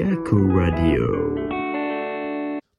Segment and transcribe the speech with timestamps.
[0.00, 1.36] Gakko Radio.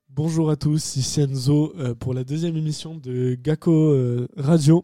[0.09, 4.83] Bonjour à tous, ici Enzo euh, pour la deuxième émission de Gakko euh, Radio.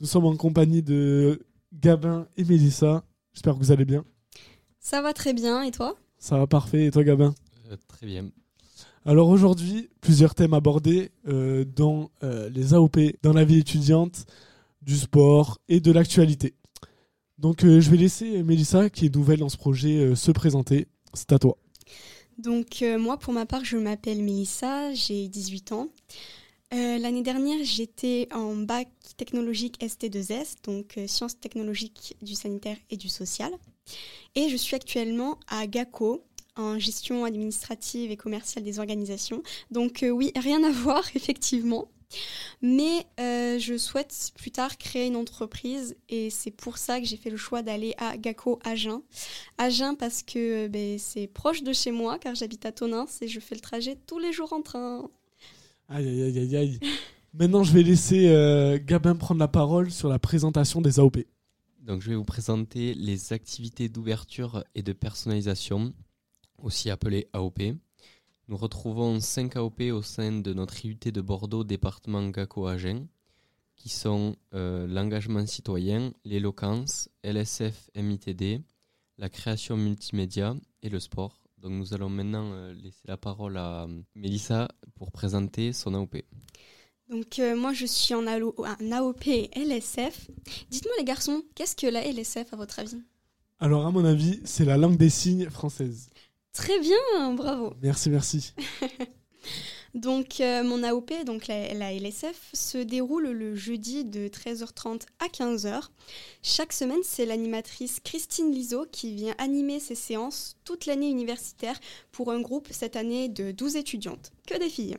[0.00, 3.04] Nous sommes en compagnie de Gabin et Mélissa.
[3.32, 4.04] J'espère que vous allez bien.
[4.80, 5.94] Ça va très bien, et toi?
[6.18, 6.86] Ça va parfait.
[6.86, 7.32] Et toi, Gabin?
[7.70, 8.30] Euh, très bien.
[9.04, 14.26] Alors aujourd'hui, plusieurs thèmes abordés euh, dans euh, les AOP, dans la vie étudiante,
[14.82, 16.54] du sport et de l'actualité.
[17.38, 20.88] Donc euh, je vais laisser Mélissa, qui est nouvelle dans ce projet, euh, se présenter.
[21.14, 21.56] C'est à toi.
[22.38, 25.88] Donc euh, moi, pour ma part, je m'appelle Mélissa, j'ai 18 ans.
[26.72, 32.96] Euh, L'année dernière, j'étais en bac technologique ST2S, donc euh, sciences technologiques du sanitaire et
[32.96, 33.52] du social.
[34.34, 36.24] Et je suis actuellement à GACO,
[36.56, 39.42] en gestion administrative et commerciale des organisations.
[39.70, 41.88] Donc oui, rien à voir, effectivement.
[42.62, 47.16] Mais euh, je souhaite plus tard créer une entreprise et c'est pour ça que j'ai
[47.16, 49.02] fait le choix d'aller à GACO Agen.
[49.58, 53.28] Agen parce que euh, ben, c'est proche de chez moi car j'habite à Tonins et
[53.28, 55.08] je fais le trajet tous les jours en train.
[55.88, 56.80] Aïe, aïe, aïe, aïe, aïe.
[57.34, 61.18] Maintenant, je vais laisser euh, Gabin prendre la parole sur la présentation des AOP.
[61.80, 65.92] Donc, je vais vous présenter les activités d'ouverture et de personnalisation,
[66.58, 67.60] aussi appelées AOP.
[68.48, 73.06] Nous retrouvons 5 AOP au sein de notre IUT de Bordeaux, département GACO-Agen,
[73.76, 78.62] qui sont euh, l'engagement citoyen, l'éloquence, LSF MITD,
[79.18, 81.40] la création multimédia et le sport.
[81.58, 86.16] Donc, nous allons maintenant euh, laisser la parole à euh, Mélissa pour présenter son AOP.
[87.08, 90.30] Donc euh, moi je suis en, ALO en AOP LSF.
[90.70, 93.02] Dites-moi les garçons, qu'est-ce que la LSF à votre avis?
[93.60, 96.10] Alors, à mon avis, c'est la langue des signes française.
[96.54, 97.74] Très bien, bravo.
[97.82, 98.54] Merci, merci.
[99.94, 105.28] Donc euh, mon AOP, donc la, la LSF, se déroule le jeudi de 13h30 à
[105.28, 105.82] 15h.
[106.42, 111.78] Chaque semaine, c'est l'animatrice Christine Liso qui vient animer ces séances toute l'année universitaire
[112.10, 114.96] pour un groupe cette année de 12 étudiantes, que des filles.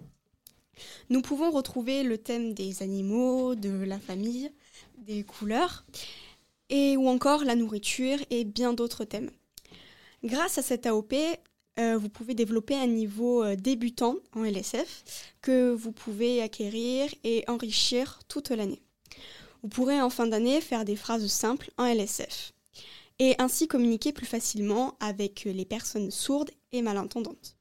[1.10, 4.50] Nous pouvons retrouver le thème des animaux, de la famille,
[4.98, 5.86] des couleurs,
[6.70, 9.32] et ou encore la nourriture et bien d'autres thèmes.
[10.26, 11.14] Grâce à cette AOP,
[11.80, 15.04] euh, vous pouvez développer un niveau euh, débutant en LSF
[15.42, 18.82] que vous pouvez acquérir et enrichir toute l'année.
[19.62, 22.54] Vous pourrez en fin d'année faire des phrases simples en LSF
[23.20, 27.56] et ainsi communiquer plus facilement avec les personnes sourdes et malentendantes.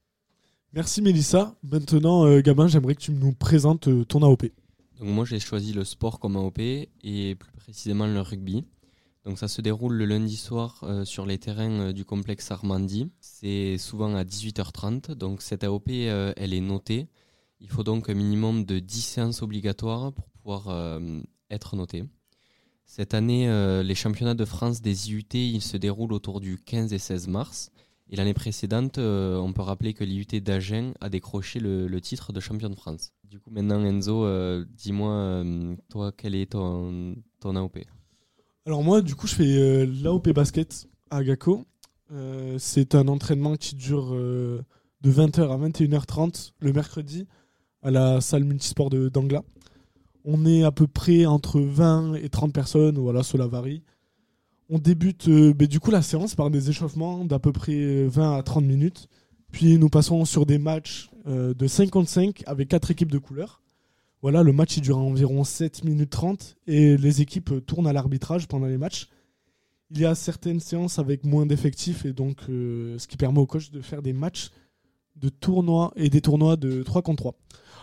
[0.73, 1.55] Merci, Mélissa.
[1.63, 4.51] Maintenant, euh, Gabin, j'aimerais que tu nous présentes euh, ton AOP.
[4.99, 8.65] Donc moi j'ai choisi le sport comme AOP et plus précisément le rugby.
[9.25, 13.09] Donc ça se déroule le lundi soir euh, sur les terrains euh, du complexe Armandie.
[13.19, 15.13] C'est souvent à 18h30.
[15.13, 17.07] Donc cette AOP euh, elle est notée.
[17.59, 20.99] Il faut donc un minimum de 10 séances obligatoires pour pouvoir
[21.49, 22.03] être noté.
[22.85, 23.47] Cette année,
[23.81, 27.71] les championnats de France des IUT ils se déroulent autour du 15 et 16 mars.
[28.09, 32.69] Et l'année précédente, on peut rappeler que l'IUT d'Agen a décroché le, titre de champion
[32.69, 33.13] de France.
[33.23, 34.27] Du coup, maintenant, Enzo,
[34.65, 35.43] dis-moi,
[35.89, 37.79] toi, quel est ton, ton AOP
[38.67, 41.65] Alors moi, du coup, je fais euh, l'AOP basket à Gacko.
[42.11, 44.63] Euh, c'est un entraînement qui dure euh,
[45.01, 47.27] de 20h à 21h30 le mercredi
[47.83, 49.43] à la salle multisport de d'Angla.
[50.23, 53.83] On est à peu près entre 20 et 30 personnes, voilà, cela varie.
[54.67, 58.07] On débute euh, ben, du coup la séance par des échauffements d'à peu près euh,
[58.07, 59.09] 20 à 30 minutes.
[59.51, 63.61] Puis nous passons sur des matchs de 5 contre 5 avec quatre équipes de couleurs.
[64.25, 68.47] Voilà, le match il dure environ 7 minutes 30 et les équipes tournent à l'arbitrage
[68.47, 69.07] pendant les matchs.
[69.91, 73.45] Il y a certaines séances avec moins d'effectifs et donc euh, ce qui permet au
[73.45, 74.49] coach de faire des matchs
[75.15, 77.35] de tournois et des tournois de 3 contre 3.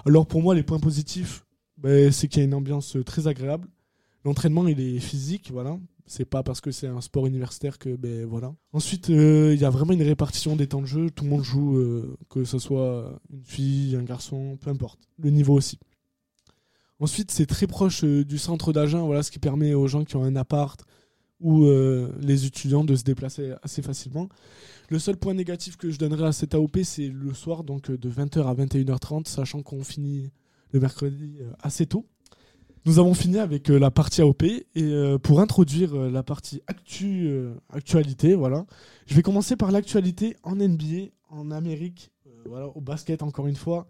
[0.05, 1.47] Alors pour moi les points positifs,
[1.77, 3.69] ben, c'est qu'il y a une ambiance très agréable.
[4.25, 5.79] L'entraînement il est physique, voilà.
[6.06, 8.53] C'est pas parce que c'est un sport universitaire que ben voilà.
[8.73, 11.09] Ensuite, euh, il y a vraiment une répartition des temps de jeu.
[11.09, 14.99] Tout le monde joue, euh, que ce soit une fille, un garçon, peu importe.
[15.19, 15.79] Le niveau aussi.
[17.02, 20.14] Ensuite, c'est très proche euh, du centre d'Agen, voilà, ce qui permet aux gens qui
[20.14, 20.81] ont un appart
[21.40, 24.28] ou euh, les étudiants de se déplacer assez facilement.
[24.88, 27.99] Le seul point négatif que je donnerais à cette AOP, c'est le soir, donc euh,
[27.99, 30.31] de 20h à 21h30, sachant qu'on finit
[30.70, 32.06] le mercredi assez tôt.
[32.87, 37.31] Nous avons fini avec la partie AOP et pour introduire la partie actu,
[37.69, 38.64] actualité, voilà,
[39.06, 42.10] je vais commencer par l'actualité en NBA, en Amérique,
[42.46, 43.87] voilà, au basket encore une fois.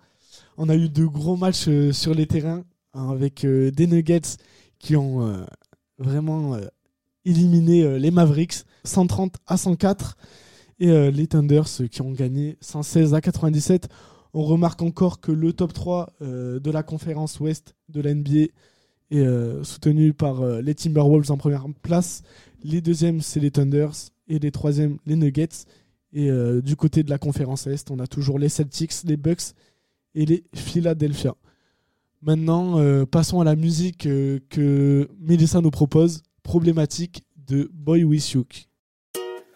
[0.56, 2.64] On a eu de gros matchs sur les terrains
[2.94, 4.36] hein, avec euh, des Nuggets
[4.82, 5.44] qui ont euh,
[5.98, 6.66] vraiment euh,
[7.24, 10.16] éliminé les Mavericks 130 à 104
[10.80, 13.88] et les Thunders qui ont gagné 116 à 97.
[14.34, 18.48] On remarque encore que le top 3 euh, de la conférence ouest de la NBA
[19.12, 22.22] est soutenu par les Timberwolves en première place.
[22.64, 23.92] Les deuxièmes, c'est les Thunders.
[24.26, 25.66] Et les troisièmes, les Nuggets.
[26.12, 26.30] Et
[26.62, 29.52] du côté de la conférence Est, on a toujours les Celtics, les Bucks
[30.14, 31.36] et les Philadelphia.
[32.22, 38.30] Maintenant, euh, passons à la musique euh, que Melissa nous propose, problématique de Boy With
[38.32, 38.44] You.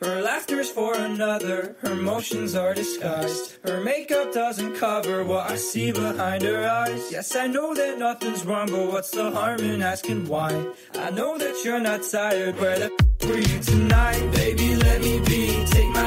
[0.03, 3.59] Her laughter's for another, her motions are disguised.
[3.65, 7.11] Her makeup doesn't cover what I see behind her eyes.
[7.11, 10.51] Yes, I know that nothing's wrong, but what's the harm in asking why?
[10.97, 14.21] I know that you're not tired, where the f- were you tonight?
[14.33, 16.06] Baby, let me be, take my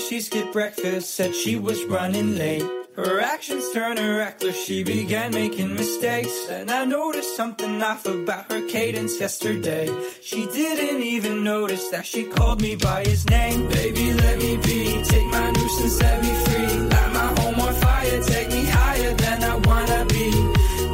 [0.00, 2.64] she skipped breakfast, said she was running late.
[2.96, 6.48] Her actions turned her reckless, she began making mistakes.
[6.48, 9.88] And I noticed something off about her cadence yesterday.
[10.20, 13.68] She didn't even notice that she called me by his name.
[13.68, 16.78] Baby, let me be, take my and set me free.
[16.92, 20.30] Light my home on fire, take me higher than I wanna be.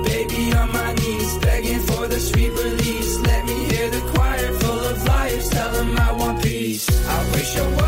[0.08, 3.19] Baby, on my knees, begging for the sweet release.
[3.20, 6.88] Let me hear the choir full of liars, tell them I want peace.
[7.08, 7.85] I wish I wasn't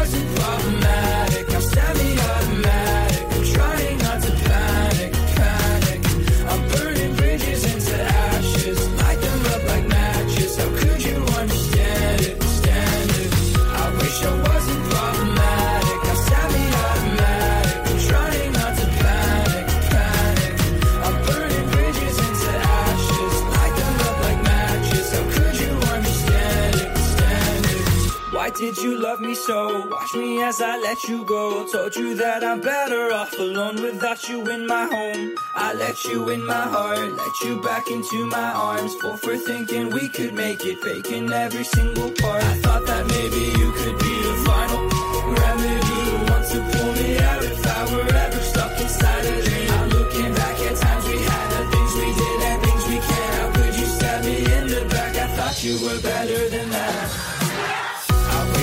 [28.49, 29.87] Why did you love me so?
[29.89, 31.71] Watch me as I let you go.
[31.71, 35.35] Told you that I'm better off alone without you in my home.
[35.55, 38.95] I let you in my heart, let you back into my arms.
[39.03, 42.43] Full for thinking we could make it, faking every single part.
[42.43, 44.81] I thought that maybe you could be the final
[45.29, 45.99] remedy.
[46.09, 49.71] The one to pull me out if I were ever stuck inside a dream.
[49.73, 53.29] I'm looking back at times we had, the things we did and things we can.
[53.37, 55.17] How could you stab me in the back?
[55.17, 57.29] I thought you were better than that.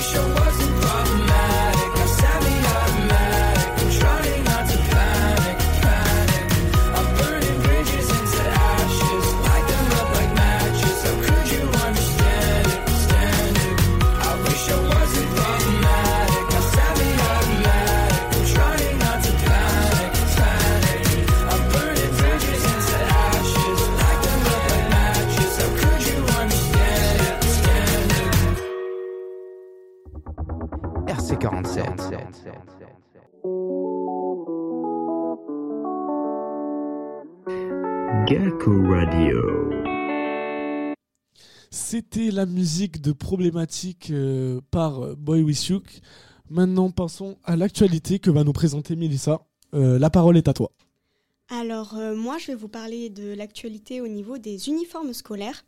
[0.05, 0.74] Wish I wasn't
[31.35, 32.15] RC47.
[38.25, 39.41] Gakko Radio.
[41.69, 45.81] C'était la musique de problématique euh, par euh, Boy With You.
[46.49, 49.41] Maintenant, passons à l'actualité que va nous présenter Melissa.
[49.73, 50.71] Euh, la parole est à toi.
[51.49, 55.65] Alors, euh, moi, je vais vous parler de l'actualité au niveau des uniformes scolaires.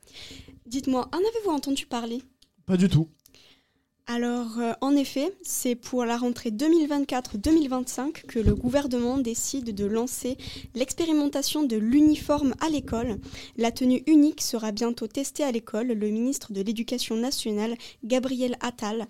[0.66, 2.24] Dites-moi, en avez-vous entendu parler?
[2.66, 3.10] Pas du tout.
[4.10, 10.38] Alors, euh, en effet, c'est pour la rentrée 2024-2025 que le gouvernement décide de lancer
[10.76, 13.20] l'expérimentation de l'uniforme à l'école.
[13.58, 15.88] La tenue unique sera bientôt testée à l'école.
[15.88, 19.08] Le ministre de l'Éducation nationale, Gabriel Attal,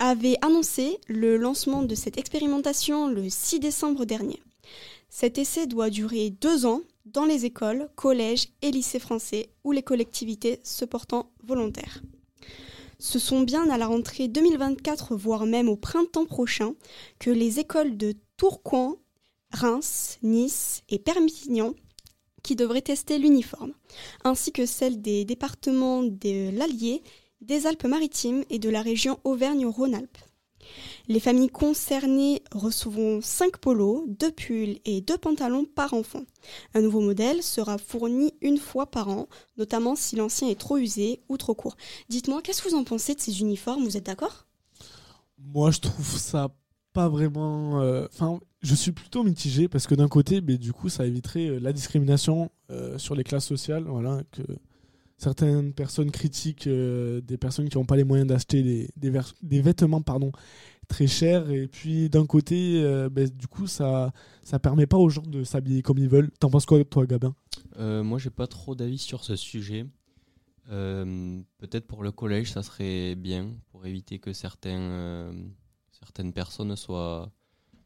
[0.00, 4.42] avait annoncé le lancement de cette expérimentation le 6 décembre dernier.
[5.10, 9.84] Cet essai doit durer deux ans dans les écoles, collèges et lycées français ou les
[9.84, 12.02] collectivités se portant volontaires.
[13.00, 16.74] Ce sont bien à la rentrée 2024, voire même au printemps prochain,
[17.20, 18.96] que les écoles de Tourcoing,
[19.52, 21.74] Reims, Nice et Perpignan
[22.42, 23.72] qui devraient tester l'uniforme,
[24.24, 27.02] ainsi que celles des départements de l'Allier,
[27.40, 30.18] des Alpes-Maritimes et de la région Auvergne-Rhône-Alpes.
[31.08, 36.22] Les familles concernées recevront 5 polos, 2 pulls et 2 pantalons par enfant.
[36.74, 41.20] Un nouveau modèle sera fourni une fois par an, notamment si l'ancien est trop usé
[41.28, 41.76] ou trop court.
[42.08, 43.84] Dites-moi, qu'est-ce que vous en pensez de ces uniformes?
[43.84, 44.46] Vous êtes d'accord?
[45.38, 46.48] Moi, je trouve ça
[46.92, 47.80] pas vraiment.
[47.80, 51.48] euh, Enfin, je suis plutôt mitigé parce que d'un côté, mais du coup, ça éviterait
[51.48, 53.84] euh, la discrimination euh, sur les classes sociales.
[53.86, 54.22] Voilà,
[55.18, 60.02] certaines personnes critiquent euh, des personnes qui n'ont pas les moyens d'acheter des, vêtements
[60.86, 61.50] très chers.
[61.50, 65.44] Et puis, d'un côté, euh, ben, du coup, ça ça permet pas aux gens de
[65.44, 66.30] s'habiller comme ils veulent.
[66.40, 67.34] T'en penses quoi, toi, Gabin?
[67.78, 69.84] Euh, moi, j'ai pas trop d'avis sur ce sujet.
[70.70, 75.52] Euh, Peut-être pour le collège, ça serait bien pour éviter que certaines
[76.32, 77.30] personnes soient,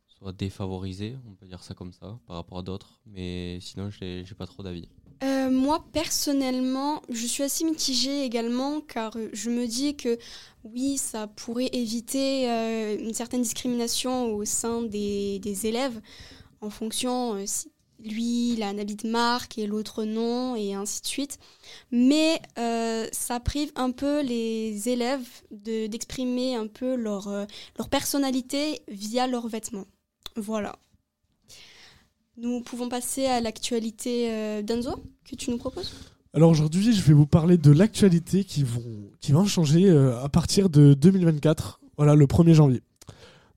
[0.06, 3.00] soient défavorisées, on peut dire ça comme ça, par rapport à d'autres.
[3.06, 4.88] Mais sinon, j'ai pas trop d'avis.
[5.22, 10.18] Euh, moi, personnellement, je suis assez mitigée également car euh, je me dis que
[10.64, 16.00] oui, ça pourrait éviter euh, une certaine discrimination au sein des, des élèves
[16.60, 17.70] en fonction euh, si
[18.04, 21.38] lui, il a un habit de marque et l'autre non, et ainsi de suite.
[21.92, 22.42] Mais
[23.12, 27.28] ça prive un peu les élèves de- d'exprimer un peu leur,
[27.78, 29.86] leur personnalité via leurs vêtements.
[30.34, 30.74] Voilà.
[32.38, 34.92] Nous pouvons passer à l'actualité euh, d'Enzo
[35.28, 35.92] que tu nous proposes?
[36.32, 40.30] Alors aujourd'hui, je vais vous parler de l'actualité qui, vont, qui va changer euh, à
[40.30, 42.80] partir de 2024, voilà, le 1er janvier.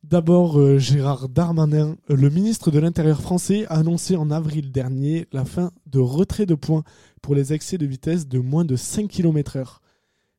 [0.03, 5.46] D'abord, euh, Gérard Darmanin, le ministre de l'Intérieur français, a annoncé en avril dernier la
[5.46, 6.84] fin de retrait de points
[7.22, 9.77] pour les excès de vitesse de moins de 5 km/h,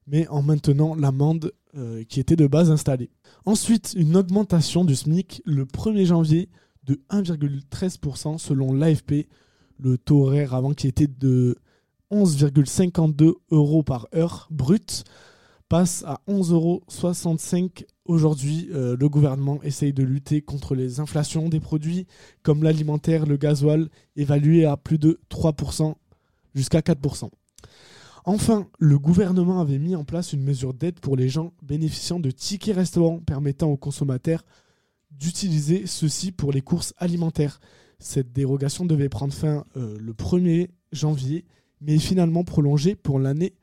[0.06, 1.52] mais en maintenant l'amende
[2.08, 3.10] qui était de base installée.
[3.44, 6.48] Ensuite, une augmentation du SMIC le 1er janvier
[6.86, 9.26] de 1,13% selon l'AFP,
[9.80, 11.56] le taux horaire avant qui était de
[12.10, 15.04] 11,52 euros par heure brut
[15.68, 16.82] passe à 11,65 euros
[18.04, 18.68] aujourd'hui.
[18.72, 22.06] Euh, le gouvernement essaye de lutter contre les inflations des produits
[22.42, 25.94] comme l'alimentaire, le gasoil, évalué à plus de 3%
[26.54, 27.30] jusqu'à 4%.
[28.24, 32.30] Enfin, le gouvernement avait mis en place une mesure d'aide pour les gens bénéficiant de
[32.30, 34.44] tickets restaurants permettant aux consommateurs
[35.18, 37.61] d'utiliser ceux-ci pour les courses alimentaires.
[37.99, 41.44] Cette dérogation devait prendre fin euh, le 1er janvier,
[41.80, 43.54] mais finalement prolongée pour l'année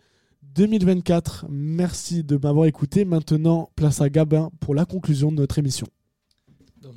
[0.55, 1.45] 2024.
[1.49, 3.05] Merci de m'avoir écouté.
[3.05, 5.87] Maintenant, place à Gabin pour la conclusion de notre émission.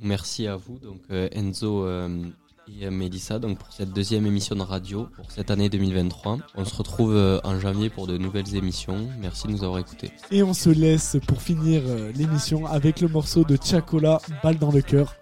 [0.03, 2.27] Merci à vous, donc euh, Enzo euh,
[2.69, 6.39] et Mélissa, donc pour cette deuxième émission de radio pour cette année 2023.
[6.55, 9.09] On se retrouve euh, en janvier pour de nouvelles émissions.
[9.19, 10.11] Merci de nous avoir écoutés.
[10.31, 14.73] Et on se laisse pour finir euh, l'émission avec le morceau de Chacola, Balle dans
[14.73, 15.15] le cœur.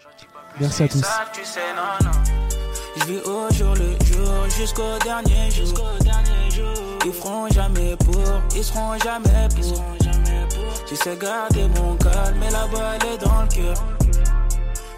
[0.61, 1.01] Merci à tous.
[1.01, 2.19] Ça, tu sais, non, non.
[2.97, 5.91] Je vis au jour le jour jusqu'au dernier jour.
[7.05, 8.23] Ils feront jamais pour,
[8.57, 9.85] ils seront jamais pour.
[10.89, 13.94] Je sais garder mon calme, mais la balle est dans le cœur.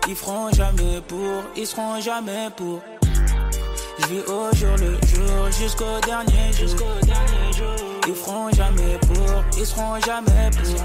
[0.09, 2.81] Ils feront jamais pour, ils seront jamais pour.
[3.99, 6.79] Je vis au jour le jour jusqu'au dernier jour.
[8.07, 10.85] Ils feront jamais pour, ils seront jamais pour.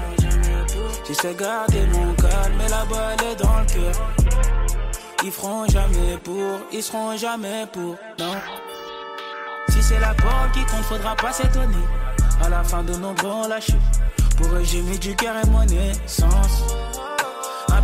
[1.08, 4.08] Je sais garder mon calme, mais la balle est dans le cœur.
[5.24, 8.34] Ils feront jamais pour, ils seront jamais pour, non.
[9.68, 11.76] Si c'est la porte qui compte, faudra pas s'étonner.
[12.42, 13.78] À la fin de nos bons lâchés,
[14.36, 16.64] pour eux j'ai mis du cœur et mon essence.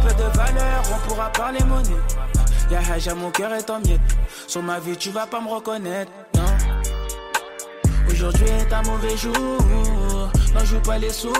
[0.02, 1.90] Peu de valeur, on pourra parler monnaie.
[2.70, 4.00] Y'a Haja, mon cœur est en miettes.
[4.46, 6.12] Sur ma vie, tu vas pas me reconnaître.
[8.10, 9.34] Aujourd'hui est un mauvais jour.
[10.54, 11.32] Non, je joue pas les sous.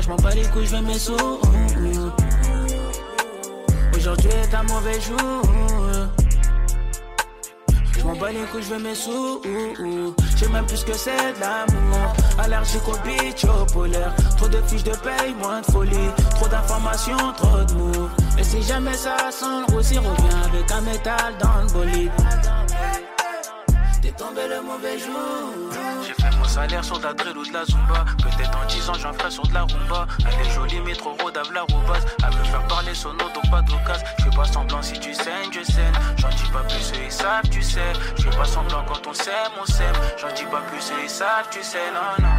[0.00, 1.40] Je m'en bats les couilles, je mes sous.
[3.96, 5.81] Aujourd'hui est un mauvais jour.
[8.22, 9.42] Bats les couilles, je veux mes sous.
[10.36, 12.12] J'ai même plus que c'est de l'amour.
[12.38, 14.14] Allergique au bitch, au polaire.
[14.36, 16.10] Trop de fiches de paye, moins de folie.
[16.36, 18.08] Trop d'informations, trop de mots.
[18.38, 22.12] Et si jamais ça sent le roussi, reviens avec un métal dans le bolide.
[24.00, 26.21] T'es tombé le mauvais jour.
[26.42, 28.04] Mon salaire sur de la drill ou de la zumba.
[28.18, 30.08] Peut-être en 10 ans j'en ferai sur de la rumba.
[30.26, 32.04] Elle est jolie mais trop rodave la roubasse.
[32.26, 34.06] Elle veut faire parler son auto, pas d'occasion.
[34.18, 35.94] Je fais pas semblant si tu saignes, je saigne.
[36.16, 37.92] J'en dis pas plus, eux ils savent, tu sais.
[38.16, 39.94] Je fais pas semblant quand on s'aime, on s'aime.
[40.20, 42.34] J'en dis pas plus, eux ils savent, tu sais, non, non.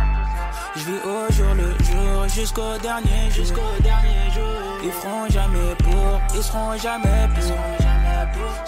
[0.75, 3.31] Je vis au jour le jour jusqu'au dernier.
[3.31, 4.81] Jusqu'au dernier jour.
[4.83, 7.55] Ils feront jamais pour, ils seront jamais pour.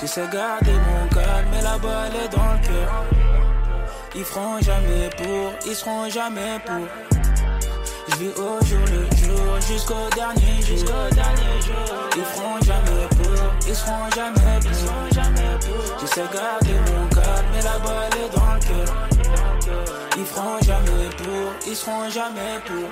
[0.01, 3.14] Je sais garder mon calme, mais la balle est dans le cœur.
[4.17, 6.88] Ils feront jamais pour, ils seront jamais pour.
[8.07, 10.77] Je vis au jour le jour jusqu'au dernier jour.
[10.77, 11.75] Jusqu'au dernier jour.
[12.15, 16.00] Ils feront jamais pour, ils seront jamais pour.
[16.01, 19.07] Je sais garder mon calme, mais la balle est dans le cœur.
[20.17, 22.89] Ils feront jamais pour, ils seront jamais pour.